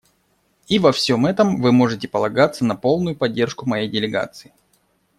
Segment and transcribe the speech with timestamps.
[0.67, 4.51] И во всем этом вы можете полагаться на полную поддержку моей делегации.